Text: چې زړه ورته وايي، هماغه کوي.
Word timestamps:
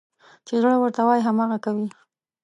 چې 0.45 0.53
زړه 0.61 0.75
ورته 0.81 1.01
وايي، 1.07 1.21
هماغه 1.27 1.57
کوي. 1.65 1.87